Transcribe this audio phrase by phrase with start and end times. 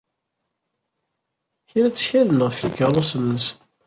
[1.69, 3.57] Kra ttkalen ɣef yikeṛṛusen-nsen.